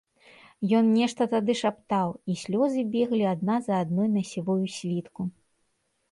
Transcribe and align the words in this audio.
Ён 0.77 0.85
нешта 0.99 1.25
тады 1.33 1.53
шаптаў, 1.59 2.09
і 2.33 2.37
слёзы 2.43 2.81
беглі 2.95 3.25
адна 3.33 3.59
за 3.67 3.75
адной 3.83 4.07
на 4.15 4.23
сівую 4.31 4.65
світку. 4.77 5.21